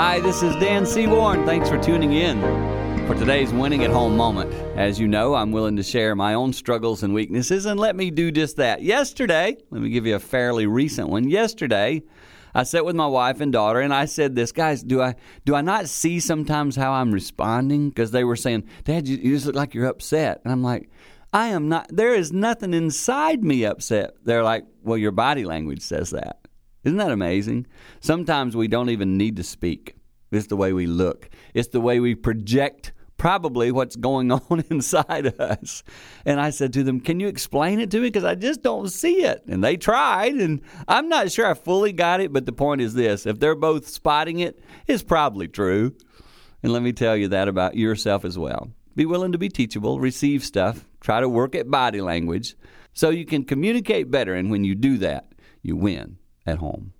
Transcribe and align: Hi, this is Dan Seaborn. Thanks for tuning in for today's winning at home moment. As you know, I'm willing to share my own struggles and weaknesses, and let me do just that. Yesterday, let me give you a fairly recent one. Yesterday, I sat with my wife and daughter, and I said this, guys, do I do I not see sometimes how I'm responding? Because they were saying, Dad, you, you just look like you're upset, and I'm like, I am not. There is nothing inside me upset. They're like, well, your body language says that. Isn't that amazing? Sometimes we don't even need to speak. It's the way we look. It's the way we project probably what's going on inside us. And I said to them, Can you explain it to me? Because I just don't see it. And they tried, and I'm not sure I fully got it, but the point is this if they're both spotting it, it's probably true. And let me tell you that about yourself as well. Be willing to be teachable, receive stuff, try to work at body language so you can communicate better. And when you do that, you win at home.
Hi, 0.00 0.18
this 0.18 0.42
is 0.42 0.56
Dan 0.56 0.86
Seaborn. 0.86 1.44
Thanks 1.44 1.68
for 1.68 1.76
tuning 1.76 2.14
in 2.14 2.40
for 3.06 3.14
today's 3.14 3.52
winning 3.52 3.84
at 3.84 3.90
home 3.90 4.16
moment. 4.16 4.50
As 4.74 4.98
you 4.98 5.06
know, 5.06 5.34
I'm 5.34 5.52
willing 5.52 5.76
to 5.76 5.82
share 5.82 6.16
my 6.16 6.32
own 6.32 6.54
struggles 6.54 7.02
and 7.02 7.12
weaknesses, 7.12 7.66
and 7.66 7.78
let 7.78 7.94
me 7.94 8.10
do 8.10 8.32
just 8.32 8.56
that. 8.56 8.82
Yesterday, 8.82 9.58
let 9.68 9.82
me 9.82 9.90
give 9.90 10.06
you 10.06 10.14
a 10.14 10.18
fairly 10.18 10.66
recent 10.66 11.10
one. 11.10 11.28
Yesterday, 11.28 12.02
I 12.54 12.62
sat 12.62 12.86
with 12.86 12.96
my 12.96 13.08
wife 13.08 13.42
and 13.42 13.52
daughter, 13.52 13.80
and 13.80 13.92
I 13.92 14.06
said 14.06 14.34
this, 14.34 14.52
guys, 14.52 14.82
do 14.82 15.02
I 15.02 15.16
do 15.44 15.54
I 15.54 15.60
not 15.60 15.86
see 15.86 16.18
sometimes 16.18 16.76
how 16.76 16.92
I'm 16.92 17.12
responding? 17.12 17.90
Because 17.90 18.10
they 18.10 18.24
were 18.24 18.36
saying, 18.36 18.64
Dad, 18.84 19.06
you, 19.06 19.18
you 19.18 19.34
just 19.34 19.44
look 19.44 19.54
like 19.54 19.74
you're 19.74 19.84
upset, 19.84 20.40
and 20.44 20.50
I'm 20.50 20.62
like, 20.62 20.88
I 21.34 21.48
am 21.48 21.68
not. 21.68 21.88
There 21.94 22.14
is 22.14 22.32
nothing 22.32 22.72
inside 22.72 23.44
me 23.44 23.66
upset. 23.66 24.14
They're 24.24 24.44
like, 24.44 24.64
well, 24.82 24.96
your 24.96 25.12
body 25.12 25.44
language 25.44 25.82
says 25.82 26.08
that. 26.12 26.38
Isn't 26.84 26.98
that 26.98 27.10
amazing? 27.10 27.66
Sometimes 28.00 28.56
we 28.56 28.68
don't 28.68 28.90
even 28.90 29.16
need 29.16 29.36
to 29.36 29.42
speak. 29.42 29.96
It's 30.30 30.46
the 30.46 30.56
way 30.56 30.72
we 30.72 30.86
look. 30.86 31.28
It's 31.54 31.68
the 31.68 31.80
way 31.80 32.00
we 32.00 32.14
project 32.14 32.92
probably 33.20 33.70
what's 33.70 33.96
going 33.96 34.32
on 34.50 34.64
inside 34.70 35.38
us. 35.38 35.82
And 36.24 36.40
I 36.40 36.50
said 36.50 36.72
to 36.72 36.82
them, 36.82 37.00
Can 37.00 37.20
you 37.20 37.28
explain 37.28 37.78
it 37.78 37.90
to 37.90 37.98
me? 37.98 38.08
Because 38.08 38.24
I 38.24 38.34
just 38.34 38.62
don't 38.62 38.88
see 38.88 39.22
it. 39.22 39.44
And 39.46 39.62
they 39.62 39.76
tried, 39.76 40.34
and 40.34 40.62
I'm 40.88 41.08
not 41.08 41.30
sure 41.30 41.46
I 41.46 41.54
fully 41.54 41.92
got 41.92 42.20
it, 42.20 42.32
but 42.32 42.46
the 42.46 42.52
point 42.52 42.80
is 42.80 42.94
this 42.94 43.26
if 43.26 43.38
they're 43.38 43.54
both 43.54 43.86
spotting 43.86 44.40
it, 44.40 44.58
it's 44.86 45.02
probably 45.02 45.48
true. 45.48 45.94
And 46.62 46.72
let 46.72 46.82
me 46.82 46.92
tell 46.92 47.16
you 47.16 47.28
that 47.28 47.48
about 47.48 47.76
yourself 47.76 48.24
as 48.24 48.38
well. 48.38 48.70
Be 48.96 49.06
willing 49.06 49.32
to 49.32 49.38
be 49.38 49.48
teachable, 49.48 50.00
receive 50.00 50.44
stuff, 50.44 50.86
try 51.00 51.20
to 51.20 51.28
work 51.28 51.54
at 51.54 51.70
body 51.70 52.00
language 52.00 52.54
so 52.92 53.10
you 53.10 53.24
can 53.24 53.44
communicate 53.44 54.10
better. 54.10 54.34
And 54.34 54.50
when 54.50 54.64
you 54.64 54.74
do 54.74 54.98
that, 54.98 55.32
you 55.62 55.76
win 55.76 56.18
at 56.46 56.58
home. 56.58 56.92